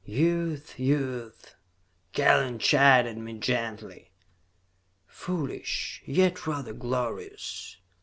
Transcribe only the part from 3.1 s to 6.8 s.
me gently. "Foolish, yet rather